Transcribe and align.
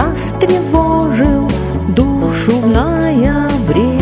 растревожил 0.00 1.48
душу 1.88 2.58
в 2.58 2.66
ноябре. 2.68 3.98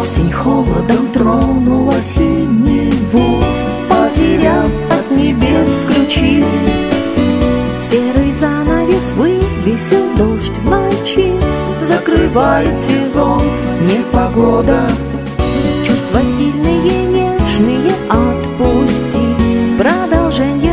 Осень 0.00 0.30
холодом 0.30 1.06
тронула 1.12 2.00
синеву 2.00 3.42
Потеряв 3.88 4.70
от 4.90 5.10
небес 5.16 5.86
ключи. 5.86 6.44
Серый 7.80 8.32
занавес 8.32 9.12
вывесил 9.12 10.04
дождь 10.16 10.58
в 10.58 10.68
ночи 10.68 11.32
Закрывает 11.82 12.76
сезон 12.78 13.42
непогода. 13.82 14.80
Чувства 15.84 16.22
сильные, 16.22 17.06
нежные 17.06 17.92
отпусти 18.08 19.32
будет, 19.78 20.71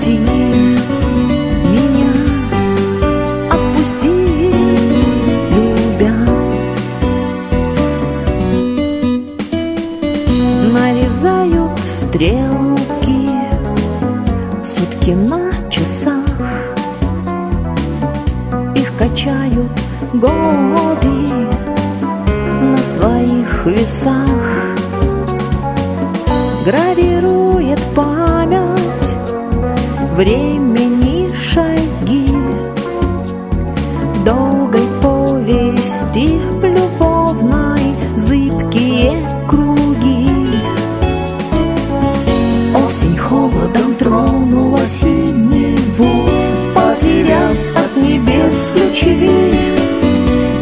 прости 0.00 0.18
меня 1.68 2.12
Отпусти, 3.50 4.08
любя. 5.50 6.12
Нарезают 10.72 11.78
стрелки 11.84 13.30
Сутки 14.64 15.10
на 15.10 15.50
часах. 15.68 16.24
Их 18.74 18.96
качают 18.96 19.70
годы 20.14 21.08
На 22.62 22.82
своих 22.82 23.66
весах. 23.66 24.76
Гравирует 26.64 27.80
память 27.94 28.29
Времени 30.20 31.32
шаги. 31.32 32.28
Долгой 34.22 34.86
повести 35.00 36.38
Любовной 36.60 37.94
зыбкие 38.16 39.16
круги. 39.48 40.28
Осень 42.86 43.16
холодом 43.16 43.94
тронула 43.98 44.84
синеву 44.84 46.28
Потеряв 46.74 47.56
от 47.74 47.96
небес 47.96 48.72
ключи. 48.74 49.54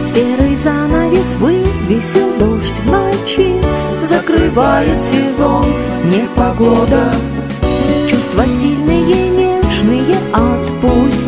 Серый 0.05 0.55
занавес 0.55 1.35
вывесил 1.35 2.29
дождь 2.39 2.75
в 2.85 2.93
ночи 2.93 3.61
Закрывает 4.07 5.01
сезон 5.01 5.65
непогода. 6.05 7.11
Чувства 7.11 7.38
отпусти 10.89 11.28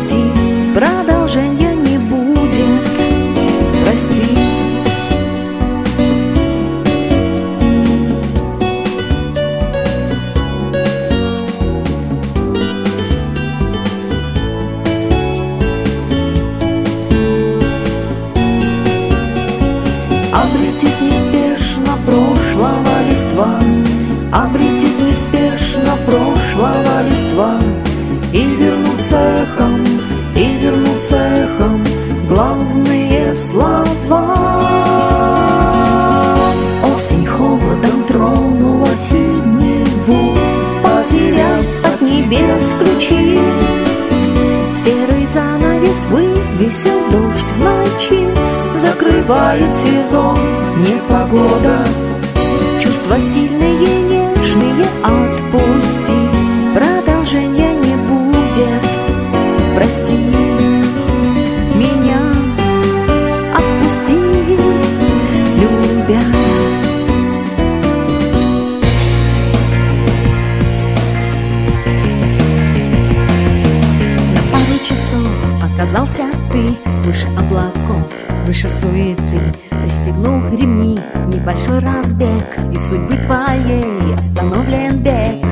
ночи 48.01 48.27
Закрывает 48.77 49.73
сезон 49.73 50.37
непогода. 50.77 51.85
Чувства 52.79 53.19
сильные, 53.19 54.01
нежные 54.03 54.87
отпусти 55.03 56.15
Продолжения 56.73 57.73
не 57.73 57.95
будет, 58.07 58.83
прости 59.75 60.17
меня 61.75 62.19
Отпусти, 63.53 64.15
любя. 65.57 66.21
На 74.33 74.41
пару 74.51 74.79
часов 74.83 75.27
оказался 75.61 76.23
ты 76.51 76.90
Выше 77.03 77.27
облаков, 77.37 78.11
выше 78.45 78.69
суеты. 78.69 79.53
Пристегнул 79.83 80.39
ремни, 80.51 80.99
небольшой 81.27 81.79
разбег 81.79 82.57
И 82.71 82.77
судьбы 82.77 83.17
твоей 83.17 84.13
остановлен 84.13 84.99
бег. 84.99 85.43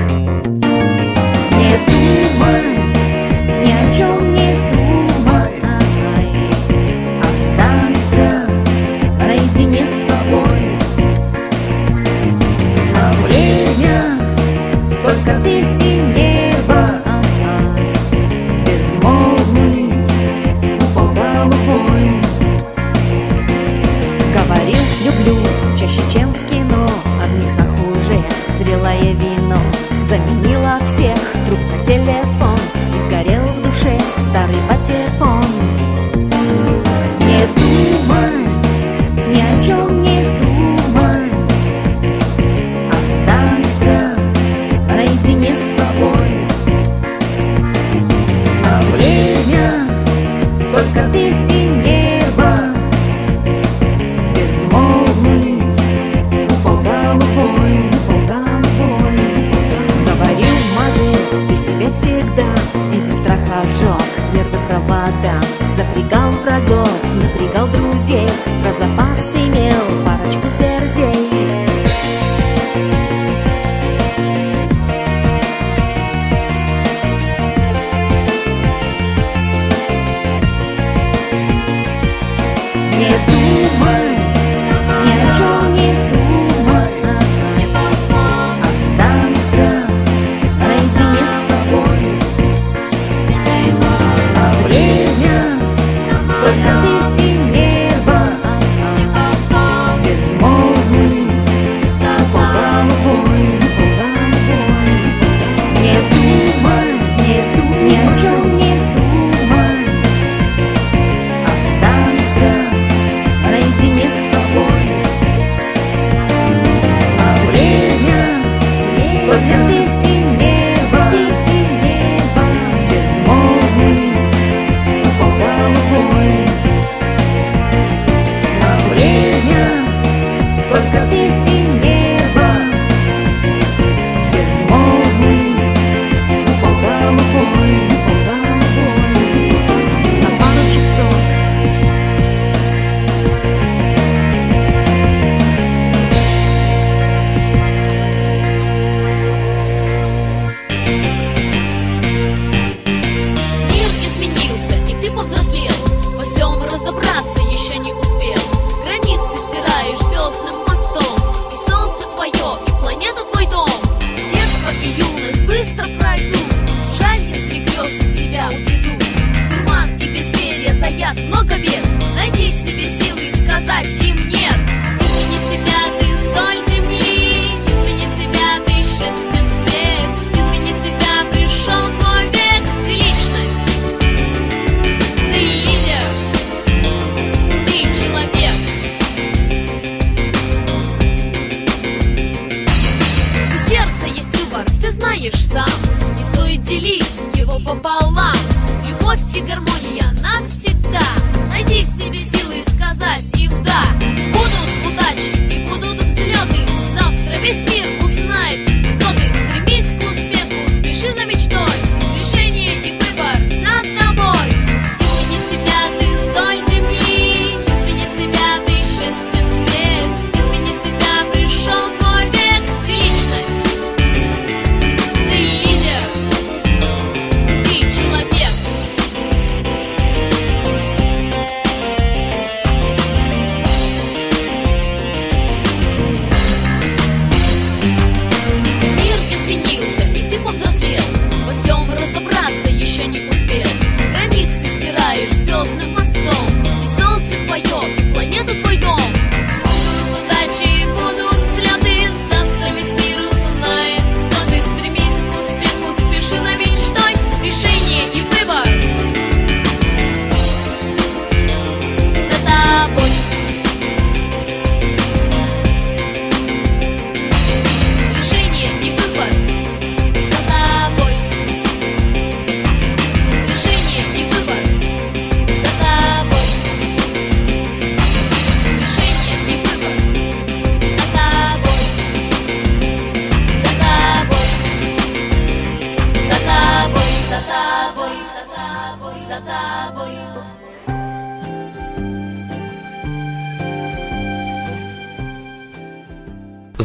Не 1.58 1.76
думай, 1.88 2.79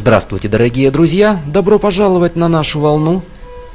Здравствуйте, 0.05 0.47
дорогие 0.49 0.91
друзья! 0.91 1.41
Добро 1.47 1.79
пожаловать 1.79 2.35
на 2.35 2.47
нашу 2.47 2.79
волну. 2.79 3.23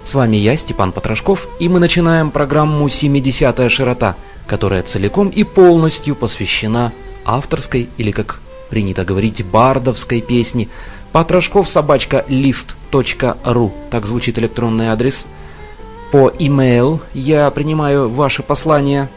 С 0.05 0.15
вами 0.15 0.37
я, 0.37 0.57
Степан 0.57 0.93
Потрошков, 0.93 1.49
и 1.59 1.69
мы 1.69 1.81
начинаем 1.81 2.31
программу 2.31 2.87
«70-я 2.87 3.69
широта», 3.69 4.15
которая 4.47 4.85
целиком 4.85 5.29
и 5.29 5.43
полностью 5.43 6.15
посвящена 6.15 6.93
авторской, 7.25 7.89
или 7.97 8.13
как 8.13 8.39
принято 8.69 9.05
говорить, 9.05 9.45
бардовской 9.45 10.21
песне 10.21 10.69
Потрошков 11.11 11.69
собачка 11.69 12.25
лист.ру. 12.29 13.73
Так 13.91 14.07
звучит 14.07 14.39
электронный 14.39 14.91
адрес. 14.91 15.27
По 16.13 16.29
email 16.29 17.01
я 17.13 17.51
принимаю 17.51 18.09
ваши 18.09 18.45
послания 18.45 19.11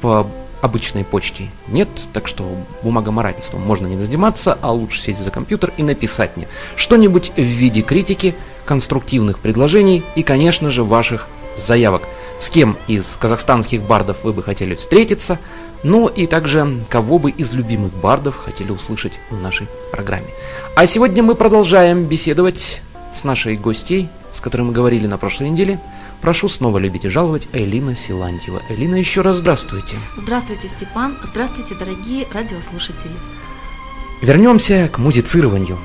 по 0.00 0.24
обычной 0.60 1.04
почте 1.04 1.48
нет, 1.68 1.88
так 2.12 2.28
что 2.28 2.44
бумагоморательством 2.82 3.62
можно 3.62 3.86
не 3.86 3.96
заниматься, 3.96 4.58
а 4.60 4.72
лучше 4.72 5.00
сесть 5.00 5.22
за 5.22 5.30
компьютер 5.30 5.72
и 5.76 5.82
написать 5.82 6.36
мне 6.36 6.48
что-нибудь 6.76 7.32
в 7.36 7.40
виде 7.40 7.82
критики, 7.82 8.34
конструктивных 8.64 9.38
предложений 9.38 10.02
и, 10.14 10.22
конечно 10.22 10.70
же, 10.70 10.84
ваших 10.84 11.28
заявок. 11.56 12.02
С 12.40 12.50
кем 12.50 12.76
из 12.86 13.16
казахстанских 13.18 13.82
бардов 13.82 14.18
вы 14.22 14.32
бы 14.32 14.42
хотели 14.42 14.74
встретиться, 14.74 15.38
ну 15.82 16.06
и 16.08 16.26
также 16.26 16.80
кого 16.88 17.18
бы 17.18 17.30
из 17.30 17.52
любимых 17.52 17.92
бардов 17.92 18.36
хотели 18.36 18.70
услышать 18.70 19.14
в 19.30 19.40
нашей 19.40 19.66
программе. 19.90 20.28
А 20.74 20.86
сегодня 20.86 21.22
мы 21.22 21.34
продолжаем 21.34 22.04
беседовать 22.04 22.82
с 23.14 23.24
нашей 23.24 23.56
гостей, 23.56 24.08
с 24.32 24.40
которой 24.40 24.62
мы 24.62 24.72
говорили 24.72 25.06
на 25.06 25.18
прошлой 25.18 25.50
неделе. 25.50 25.80
Прошу 26.20 26.48
снова 26.48 26.78
любить 26.78 27.04
и 27.04 27.08
жаловать 27.08 27.48
Элина 27.52 27.94
Силантьева. 27.94 28.62
Элина, 28.68 28.96
еще 28.96 29.20
раз 29.20 29.36
здравствуйте. 29.36 29.96
Здравствуйте, 30.16 30.68
Степан. 30.68 31.16
Здравствуйте, 31.22 31.74
дорогие 31.76 32.26
радиослушатели. 32.32 33.12
Вернемся 34.20 34.88
к 34.92 34.98
музицированию. 34.98 35.78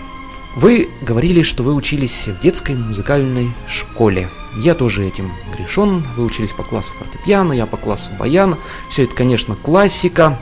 Вы 0.56 0.90
говорили, 1.02 1.44
что 1.44 1.64
вы 1.64 1.74
учились 1.74 2.28
в 2.28 2.42
детской 2.42 2.76
музыкальной 2.76 3.52
школе. 3.68 4.30
Я 4.56 4.74
тоже 4.74 5.06
этим 5.06 5.32
грешен. 5.56 6.04
Вы 6.16 6.26
учились 6.26 6.52
по 6.52 6.64
классу 6.64 6.94
фортепиано, 7.00 7.54
я 7.54 7.68
по 7.68 7.78
классу 7.78 8.10
баяна. 8.18 8.58
Все 8.90 9.04
это, 9.04 9.16
конечно, 9.16 9.56
классика. 9.56 10.40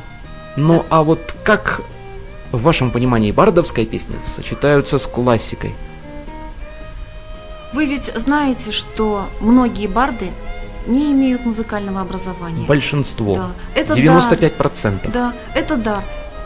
Но 0.56 0.86
а 0.90 1.04
вот 1.04 1.36
как 1.44 1.82
в 2.52 2.62
вашем 2.62 2.92
понимании 2.92 3.32
бардовская 3.32 3.86
песня 3.86 4.16
сочетаются 4.24 5.00
с 5.00 5.08
классикой? 5.08 5.74
Вы 7.74 7.86
ведь 7.86 8.12
знаете, 8.16 8.72
что 8.72 9.28
многие 9.40 9.88
барды 9.88 10.32
не 10.88 11.12
имеют 11.12 11.46
музыкального 11.46 12.02
образования. 12.02 12.66
Большинство. 12.66 13.36
Да. 13.36 13.52
Это 13.76 13.94
95%. 13.94 15.12
Да, 15.12 15.34
это 15.56 15.78
дар. 15.78 16.04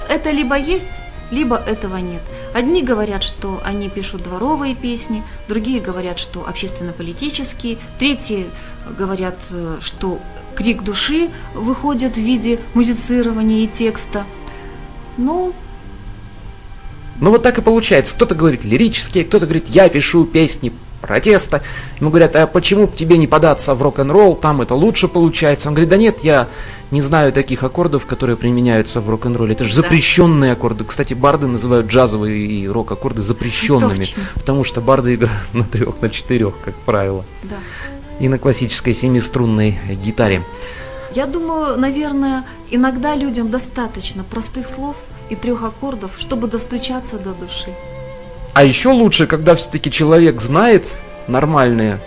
Это 0.07 0.31
либо 0.31 0.55
есть, 0.55 1.01
либо 1.31 1.57
этого 1.57 1.97
нет. 1.97 2.21
Одни 2.53 2.83
говорят, 2.83 3.23
что 3.23 3.59
они 3.63 3.89
пишут 3.89 4.23
дворовые 4.23 4.75
песни, 4.75 5.23
другие 5.47 5.81
говорят, 5.81 6.19
что 6.19 6.47
общественно-политические, 6.47 7.77
третьи 7.97 8.45
говорят, 8.97 9.35
э, 9.49 9.77
что 9.81 10.19
крик 10.55 10.83
души 10.83 11.29
выходит 11.53 12.13
в 12.13 12.19
виде 12.19 12.59
музицирования 12.73 13.63
и 13.63 13.67
текста. 13.67 14.25
Ну, 15.17 15.53
Ну 17.19 17.31
вот 17.31 17.43
так 17.43 17.57
и 17.57 17.61
получается. 17.61 18.13
Кто-то 18.13 18.35
говорит 18.35 18.63
лирические, 18.63 19.23
кто-то 19.23 19.45
говорит, 19.45 19.69
я 19.69 19.89
пишу 19.89 20.25
песни 20.25 20.71
протеста. 21.05 21.61
Ему 21.99 22.09
говорят, 22.09 22.35
а 22.35 22.47
почему 22.47 22.87
бы 22.87 22.95
тебе 22.95 23.17
не 23.17 23.27
податься 23.27 23.75
в 23.75 23.81
рок-н-ролл, 23.81 24.35
там 24.35 24.61
это 24.61 24.73
лучше 24.75 25.07
получается. 25.07 25.67
Он 25.69 25.75
говорит, 25.75 25.89
да 25.89 25.97
нет, 25.97 26.23
я 26.23 26.47
не 26.91 27.01
знаю 27.01 27.31
таких 27.31 27.63
аккордов, 27.63 28.05
которые 28.05 28.35
применяются 28.37 29.01
в 29.01 29.09
рок-н-ролле. 29.09 29.53
Это 29.53 29.63
же 29.65 29.75
Да. 29.75 29.81
запрещенные 29.81 30.51
аккорды. 30.53 30.83
Кстати, 30.83 31.13
барды 31.13 31.47
называют 31.47 31.87
джазовые 31.87 32.45
и 32.45 32.67
рок-аккорды 32.67 33.21
запрещенными, 33.21 33.95
Точно. 34.05 34.23
потому 34.33 34.63
что 34.63 34.81
барды 34.81 35.15
играют 35.15 35.53
на 35.53 35.63
трех, 35.63 36.01
на 36.01 36.09
четырех, 36.09 36.53
как 36.63 36.75
правило, 36.75 37.23
да. 37.43 37.55
и 38.19 38.27
на 38.27 38.37
классической 38.37 38.93
семиструнной 38.93 39.77
гитаре. 40.03 40.41
Я 41.15 41.25
думаю, 41.27 41.77
наверное, 41.79 42.43
иногда 42.71 43.15
людям 43.15 43.49
достаточно 43.49 44.23
простых 44.23 44.67
слов 44.67 44.95
и 45.29 45.35
трех 45.35 45.63
аккордов, 45.63 46.11
чтобы 46.17 46.47
достучаться 46.47 47.17
до 47.17 47.31
души. 47.31 47.73
А 48.55 48.63
еще 48.63 48.89
лучше, 48.89 49.27
когда 49.27 49.53
все-таки 49.55 49.91
человек 49.91 50.39
знает 50.41 50.95
нормальные 51.27 51.99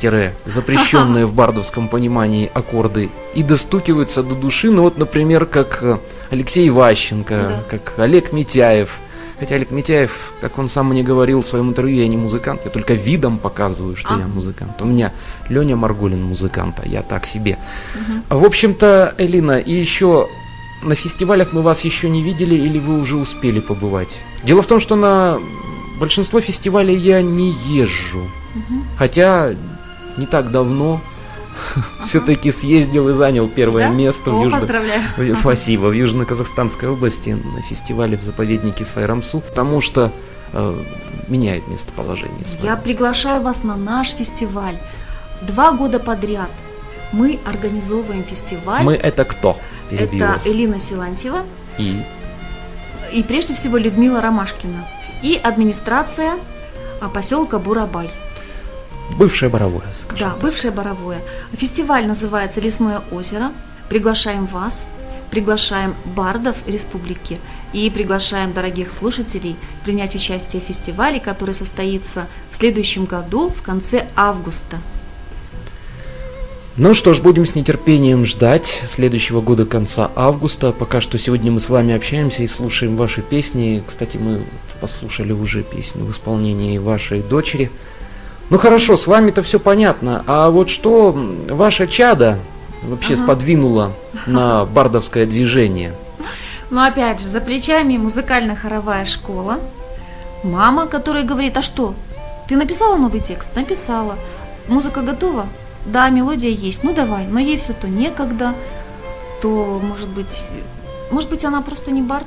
тире, 0.00 0.34
запрещенные 0.44 1.24
в 1.30 1.32
бардовском 1.34 1.86
понимании 1.88 2.50
аккорды 2.52 3.10
и 3.34 3.44
достукиваются 3.44 4.24
до 4.24 4.34
души, 4.34 4.70
ну 4.70 4.82
вот, 4.82 4.98
например, 4.98 5.46
как 5.46 5.78
э, 5.82 5.98
Алексей 6.30 6.68
Ващенко, 6.68 7.34
Да. 7.34 7.62
как 7.70 7.96
Олег 7.98 8.32
Митяев. 8.32 8.98
Хотя 9.38 9.54
Олег 9.54 9.70
Митяев, 9.70 10.32
как 10.40 10.58
он 10.58 10.68
сам 10.68 10.88
мне 10.88 11.04
говорил 11.04 11.42
в 11.42 11.46
своем 11.46 11.68
интервью, 11.70 12.02
я 12.02 12.08
не 12.08 12.16
музыкант, 12.16 12.62
я 12.64 12.70
только 12.70 12.94
видом 12.94 13.38
показываю, 13.38 13.94
что 13.94 14.14
А. 14.14 14.18
я 14.18 14.26
музыкант. 14.26 14.72
У 14.80 14.86
меня 14.86 15.12
Леня 15.48 15.76
Маргулин 15.76 16.24
музыкант, 16.24 16.76
а 16.82 16.88
я 16.88 17.02
так 17.02 17.24
себе. 17.24 17.56
В 18.28 18.44
общем-то, 18.44 19.14
Элина, 19.18 19.58
и 19.58 19.72
еще 19.72 20.28
на 20.82 20.96
фестивалях 20.96 21.52
мы 21.52 21.62
вас 21.62 21.84
еще 21.84 22.08
не 22.08 22.22
видели 22.22 22.56
или 22.56 22.80
вы 22.80 22.98
уже 22.98 23.16
успели 23.16 23.60
побывать? 23.60 24.18
Дело 24.42 24.60
в 24.62 24.66
том, 24.66 24.80
что 24.80 24.96
на 24.96 25.38
большинство 25.98 26.40
фестивалей 26.40 26.96
я 26.96 27.22
не 27.22 27.50
езжу. 27.68 28.22
Хотя 28.98 29.54
не 30.16 30.26
так 30.26 30.50
давно 30.50 31.00
все-таки 32.06 32.52
съездил 32.52 33.08
и 33.08 33.14
занял 33.14 33.48
первое 33.48 33.88
Да? 33.88 33.94
место 33.94 34.30
в 34.30 34.40
О, 34.40 34.44
Южно- 34.44 34.60
поздравляю. 34.60 35.00
в- 35.16 35.36
Спасибо. 35.40 35.86
В 35.86 35.92
Южно-Казахстанской 35.92 36.88
области 36.88 37.30
на 37.30 37.62
фестивале 37.62 38.16
в 38.16 38.22
заповеднике 38.22 38.84
Сайрамсу, 38.84 39.40
потому 39.40 39.80
что 39.80 40.12
э, 40.52 40.82
меняет 41.28 41.66
местоположение. 41.68 42.46
свое. 42.46 42.64
Я 42.64 42.76
приглашаю 42.76 43.42
вас 43.42 43.62
на 43.64 43.76
наш 43.76 44.10
фестиваль. 44.12 44.76
Два 45.42 45.72
года 45.72 45.98
подряд 45.98 46.50
мы 47.12 47.38
организовываем 47.44 48.24
фестиваль. 48.24 48.82
Мы 48.84 48.94
это 48.94 49.24
кто? 49.24 49.58
Перебью 49.90 50.22
Это 50.24 50.32
вас. 50.34 50.46
Элина 50.46 50.78
Силантьева 50.80 51.42
И 51.78 52.02
и 53.12 53.22
прежде 53.22 53.54
всего 53.54 53.76
Людмила 53.76 54.20
Ромашкина 54.20 54.88
и 55.24 55.40
администрация 55.42 56.34
а, 57.00 57.08
поселка 57.08 57.58
Бурабай. 57.58 58.10
Бывшее 59.16 59.48
Боровое, 59.48 59.86
скажем 59.94 60.18
Да, 60.18 60.30
так. 60.32 60.40
бывшее 60.40 60.70
Боровое. 60.70 61.18
Фестиваль 61.56 62.06
называется 62.06 62.60
«Лесное 62.60 63.00
озеро». 63.10 63.50
Приглашаем 63.88 64.44
вас, 64.46 64.86
приглашаем 65.30 65.94
бардов 66.04 66.56
республики 66.66 67.38
и 67.72 67.88
приглашаем 67.90 68.52
дорогих 68.52 68.90
слушателей 68.90 69.56
принять 69.84 70.14
участие 70.14 70.60
в 70.60 70.66
фестивале, 70.66 71.20
который 71.20 71.54
состоится 71.54 72.26
в 72.50 72.56
следующем 72.56 73.06
году 73.06 73.48
в 73.48 73.62
конце 73.62 74.06
августа. 74.16 74.78
Ну 76.76 76.92
что 76.92 77.14
ж, 77.14 77.20
будем 77.20 77.46
с 77.46 77.54
нетерпением 77.54 78.26
ждать 78.26 78.82
следующего 78.88 79.40
года 79.40 79.64
конца 79.64 80.10
августа. 80.16 80.72
Пока 80.72 81.00
что 81.00 81.18
сегодня 81.18 81.52
мы 81.52 81.60
с 81.60 81.68
вами 81.68 81.94
общаемся 81.94 82.42
и 82.42 82.48
слушаем 82.48 82.96
ваши 82.96 83.22
песни. 83.22 83.82
Кстати, 83.86 84.16
мы 84.16 84.42
послушали 84.80 85.32
уже 85.32 85.62
песню 85.62 86.04
в 86.04 86.10
исполнении 86.10 86.78
вашей 86.78 87.20
дочери. 87.20 87.70
Ну 88.50 88.58
хорошо, 88.58 88.96
с 88.96 89.06
вами-то 89.06 89.42
все 89.42 89.58
понятно. 89.58 90.22
А 90.26 90.50
вот 90.50 90.68
что 90.68 91.12
ваша 91.48 91.86
чада 91.86 92.38
вообще 92.82 93.14
Ага. 93.14 93.22
сподвинула 93.22 93.92
на 94.26 94.64
бардовское 94.66 95.26
движение? 95.26 95.94
Но 96.70 96.84
опять 96.84 97.20
же, 97.20 97.28
за 97.28 97.40
плечами 97.40 97.96
музыкально-хоровая 97.96 99.04
школа. 99.04 99.60
Мама, 100.42 100.86
которая 100.86 101.24
говорит, 101.24 101.56
а 101.56 101.62
что, 101.62 101.94
ты 102.48 102.56
написала 102.56 102.96
новый 102.96 103.20
текст? 103.20 103.54
Написала. 103.56 104.16
Музыка 104.68 105.00
готова? 105.00 105.46
Да, 105.86 106.08
мелодия 106.10 106.50
есть. 106.50 106.82
Ну 106.82 106.92
давай. 106.92 107.26
Но 107.26 107.38
ей 107.38 107.56
все 107.58 107.72
то 107.72 107.88
некогда, 107.88 108.54
то, 109.40 109.80
может 109.82 110.08
быть, 110.08 110.42
может 111.10 111.30
быть, 111.30 111.44
она 111.44 111.62
просто 111.62 111.90
не 111.90 112.02
бард, 112.02 112.26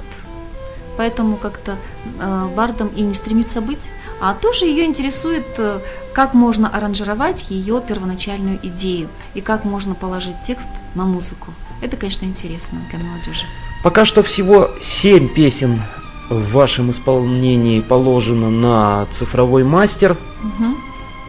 поэтому 0.97 1.37
как-то 1.37 1.75
э, 2.19 2.47
бардом 2.55 2.87
и 2.89 3.01
не 3.01 3.13
стремится 3.13 3.61
быть. 3.61 3.89
А 4.19 4.33
тоже 4.33 4.65
ее 4.65 4.85
интересует, 4.85 5.45
э, 5.57 5.79
как 6.13 6.33
можно 6.33 6.67
аранжировать 6.67 7.45
ее 7.49 7.81
первоначальную 7.87 8.59
идею 8.63 9.07
и 9.35 9.41
как 9.41 9.63
можно 9.63 9.93
положить 9.95 10.35
текст 10.45 10.69
на 10.95 11.05
музыку. 11.05 11.53
Это, 11.81 11.95
конечно, 11.95 12.25
интересно 12.25 12.79
для 12.89 12.99
молодежи. 12.99 13.45
Пока 13.83 14.03
что 14.05 14.23
всего 14.23 14.71
семь 14.81 15.29
песен 15.29 15.81
в 16.29 16.51
вашем 16.51 16.91
исполнении 16.91 17.79
положено 17.81 18.49
на 18.49 19.05
цифровой 19.11 19.63
мастер. 19.63 20.17
Мгм. 20.41 20.75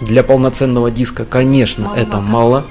Для 0.01 0.23
полноценного 0.23 0.91
диска, 0.91 1.25
конечно, 1.25 1.85
Маловато. 1.85 2.09
это 2.09 2.21
мало. 2.21 2.65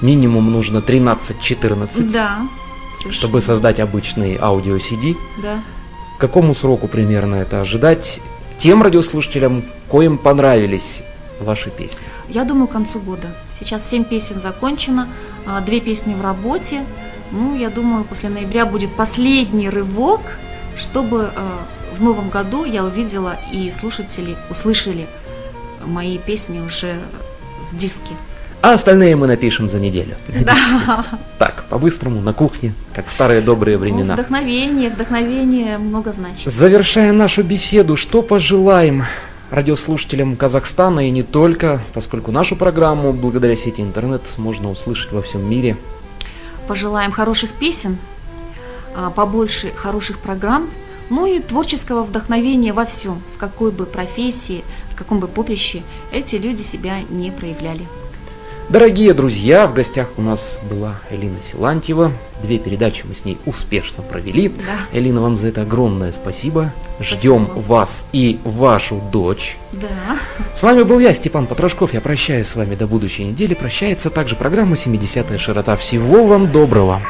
Минимум 0.00 0.50
нужно 0.50 0.78
13-14, 0.80 2.10
Да. 2.10 2.38
чтобы 3.10 3.40
создать 3.40 3.78
обычный 3.78 4.36
аудио 4.40 4.76
CD. 4.76 5.16
Да. 5.40 5.60
Какому 6.22 6.54
сроку 6.54 6.86
примерно 6.86 7.34
это 7.34 7.60
ожидать? 7.62 8.20
Тем 8.56 8.80
радиослушателям, 8.80 9.64
коим 9.88 10.16
понравились 10.16 11.02
ваши 11.40 11.68
песни. 11.68 11.98
Я 12.28 12.44
думаю, 12.44 12.68
к 12.68 12.70
концу 12.70 13.00
года. 13.00 13.26
Сейчас 13.58 13.90
семь 13.90 14.04
песен 14.04 14.38
закончено, 14.38 15.08
а, 15.48 15.60
две 15.60 15.80
песни 15.80 16.14
в 16.14 16.20
работе. 16.20 16.84
Ну, 17.32 17.56
я 17.56 17.70
думаю, 17.70 18.04
после 18.04 18.28
ноября 18.28 18.66
будет 18.66 18.94
последний 18.94 19.68
рывок, 19.68 20.20
чтобы 20.76 21.32
э, 21.34 21.96
в 21.96 22.00
новом 22.00 22.28
году 22.28 22.64
я 22.64 22.84
увидела 22.84 23.36
и 23.52 23.72
слушатели 23.72 24.36
услышали 24.48 25.08
мои 25.84 26.18
песни 26.18 26.60
уже 26.60 27.00
в 27.72 27.76
диске. 27.76 28.14
А 28.62 28.74
остальные 28.74 29.16
мы 29.16 29.26
напишем 29.26 29.68
за 29.68 29.80
неделю. 29.80 30.14
Да. 30.44 31.04
Так, 31.38 31.64
по-быстрому, 31.68 32.20
на 32.20 32.32
кухне, 32.32 32.72
как 32.94 33.08
в 33.08 33.10
старые 33.10 33.40
добрые 33.40 33.76
Ну, 33.76 33.82
времена. 33.82 34.14
вдохновение, 34.14 34.88
вдохновение 34.88 35.78
много 35.78 36.12
значит. 36.12 36.52
Завершая 36.52 37.10
нашу 37.12 37.42
беседу, 37.42 37.96
что 37.96 38.22
пожелаем 38.22 39.04
радиослушателям 39.50 40.36
Казахстана 40.36 41.08
и 41.08 41.10
не 41.10 41.24
только, 41.24 41.80
поскольку 41.92 42.30
нашу 42.30 42.54
программу 42.54 43.12
благодаря 43.12 43.56
сети 43.56 43.82
интернет 43.82 44.22
можно 44.38 44.70
услышать 44.70 45.10
во 45.10 45.22
всем 45.22 45.44
мире. 45.50 45.76
Пожелаем 46.68 47.10
хороших 47.10 47.50
песен, 47.50 47.98
а, 48.96 49.10
побольше 49.10 49.72
хороших 49.74 50.20
программ, 50.20 50.70
ну 51.10 51.26
и 51.26 51.40
творческого 51.40 52.04
вдохновения 52.04 52.72
во 52.72 52.84
всем, 52.84 53.20
в 53.34 53.38
какой 53.38 53.72
бы 53.72 53.86
профессии, 53.86 54.62
в 54.92 54.94
каком 54.94 55.18
бы 55.18 55.26
поприще 55.26 55.82
эти 56.12 56.36
люди 56.36 56.62
себя 56.62 56.98
не 57.10 57.32
проявляли. 57.32 57.82
Дорогие 58.68 59.12
друзья, 59.12 59.66
в 59.66 59.74
гостях 59.74 60.08
у 60.16 60.22
нас 60.22 60.58
была 60.70 60.94
Элина 61.10 61.36
Силантьева. 61.42 62.12
Две 62.42 62.58
передачи 62.58 63.04
мы 63.06 63.14
с 63.14 63.24
ней 63.24 63.36
успешно 63.44 64.02
провели. 64.02 64.48
Да. 64.48 64.98
Элина, 64.98 65.20
вам 65.20 65.36
за 65.36 65.48
это 65.48 65.62
огромное 65.62 66.12
спасибо. 66.12 66.72
Спасибо 66.96 67.18
Ждем 67.18 67.44
вас 67.54 68.06
и 68.12 68.38
вашу 68.44 69.02
дочь. 69.12 69.58
Да. 69.72 70.18
С 70.54 70.62
вами 70.62 70.84
был 70.84 71.00
я, 71.00 71.12
Степан 71.12 71.46
Потрошков. 71.46 71.92
Я 71.92 72.00
прощаюсь 72.00 72.46
с 72.46 72.56
вами 72.56 72.74
до 72.74 72.86
будущей 72.86 73.24
недели. 73.24 73.54
Прощается 73.54 74.08
также 74.08 74.36
программа 74.36 74.74
«70-я 74.74 75.38
широта». 75.38 75.76
Всего 75.76 76.24
вам 76.24 76.50
доброго. 76.50 77.02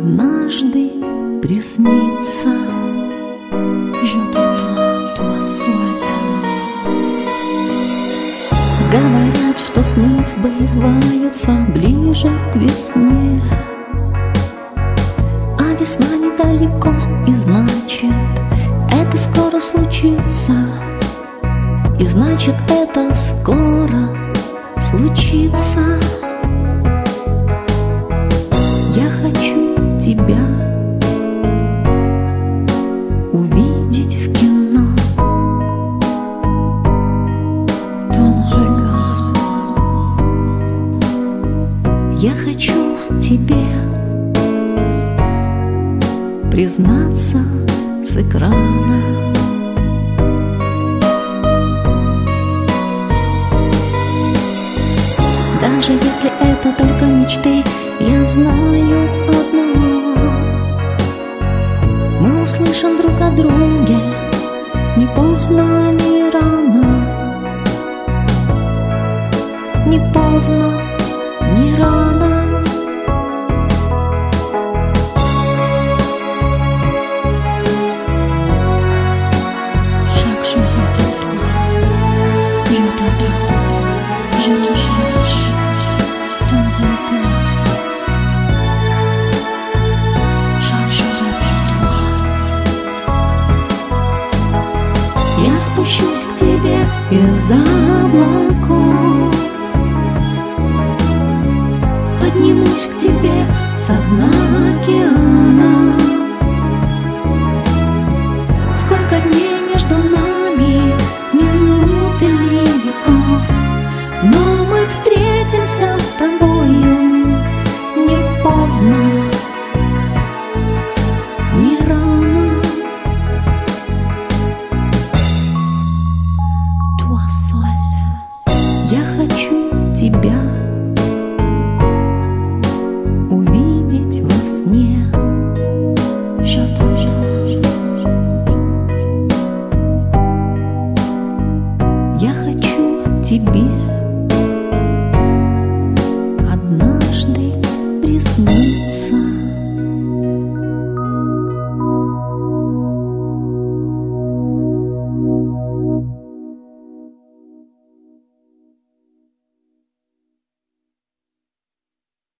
Однажды 0.00 0.90
seul. 1.60 2.10
Говорят, 8.90 9.58
что 9.66 9.84
сны 9.84 10.24
сбываются 10.24 11.52
ближе 11.74 12.30
к 12.52 12.56
весне. 12.56 13.42
А 15.58 15.74
весна 15.78 16.06
недалеко, 16.16 16.92
и 17.28 17.32
значит, 17.32 18.10
это 18.90 19.18
скоро 19.18 19.60
случится. 19.60 20.54
И 21.98 22.04
значит, 22.04 22.56
это 22.68 23.14
скоро 23.14 24.08
случится. 24.80 25.80
Я 28.96 29.08
хочу 29.22 29.59
тебя 30.10 30.59
поздно, 65.40 65.64
рано 66.34 66.84
не 69.86 69.98
поздно, 70.12 70.78
не 71.56 71.74
рано. 71.76 72.09
Из 97.10 97.50
облаков 97.50 99.34
Поднимусь 102.20 102.86
к 102.86 102.96
тебе 102.98 103.44
со 103.76 103.94
дна 103.94 104.30
океана. 104.70 105.98
Сколько 108.76 109.20
дней 109.28 109.49